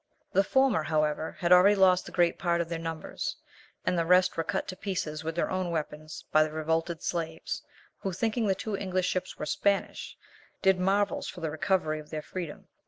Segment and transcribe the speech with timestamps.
[0.33, 3.35] The former, however, had already lost the great part of their numbers,
[3.85, 7.61] and the rest were cut to pieces with their own weapons by the revolted slaves,
[7.99, 10.17] who, thinking the two English ships were Spanish,
[10.63, 12.67] did marvels for the recovery of their freedom.